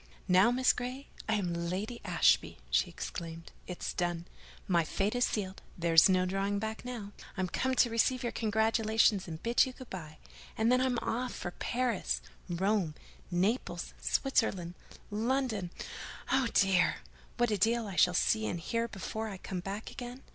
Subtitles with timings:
[0.27, 3.51] "Now, Miss Grey, I'm Lady Ashby!" she exclaimed.
[3.67, 4.25] "It's done,
[4.67, 7.11] my fate is sealed: there's no drawing back now.
[7.37, 10.17] I'm come to receive your congratulations and bid you good by;
[10.57, 12.19] and then I'm off for Paris,
[12.49, 12.95] Rome,
[13.29, 14.73] Naples, Switzerland,
[15.11, 16.95] London—oh, dear!
[17.37, 20.23] what a deal I shall see and hear before I come back again.